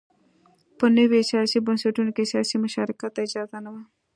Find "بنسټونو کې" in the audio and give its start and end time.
1.67-2.29